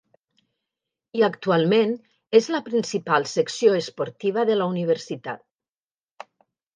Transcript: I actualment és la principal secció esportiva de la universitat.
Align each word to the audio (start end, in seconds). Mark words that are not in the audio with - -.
I 1.17 1.21
actualment 1.25 1.91
és 2.39 2.47
la 2.55 2.61
principal 2.69 3.27
secció 3.33 3.75
esportiva 3.81 4.47
de 4.51 4.57
la 4.57 4.69
universitat. 4.73 6.31